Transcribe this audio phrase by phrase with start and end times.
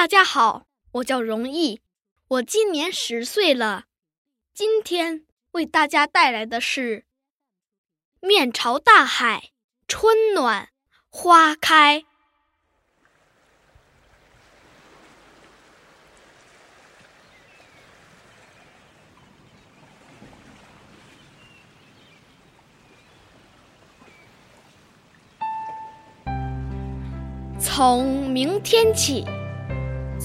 [0.00, 1.82] 大家好，我叫容易，
[2.26, 3.84] 我今年十岁了。
[4.54, 7.04] 今天为大家带来的是
[8.20, 9.50] “面朝大海，
[9.86, 10.70] 春暖
[11.10, 12.04] 花开”。
[27.60, 29.26] 从明天起，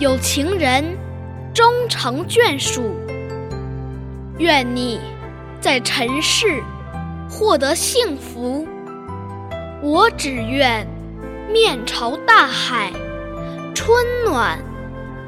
[0.00, 0.82] 有情人
[1.52, 2.96] 终成眷属，
[4.38, 4.98] 愿你
[5.60, 6.62] 在尘世
[7.28, 8.66] 获得幸福。
[9.82, 10.86] 我只愿
[11.52, 12.90] 面朝大海，
[13.74, 14.58] 春暖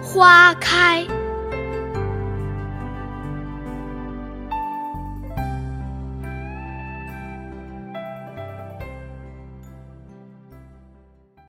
[0.02, 1.06] 花开。